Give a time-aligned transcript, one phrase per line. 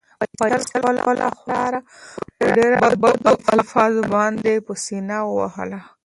[0.19, 1.17] فیصل خپله خور
[2.37, 5.81] په ډېرو بدو الفاظو باندې په سېنه ووهله.